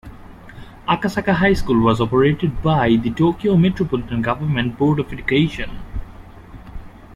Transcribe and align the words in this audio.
Akasaka 0.89 1.31
High 1.35 1.53
School 1.53 1.79
was 1.81 2.01
operated 2.01 2.63
by 2.63 2.95
the 2.95 3.11
Tokyo 3.11 3.55
Metropolitan 3.55 4.23
Government 4.23 4.75
Board 4.75 4.99
of 4.99 5.13
Education. 5.13 5.69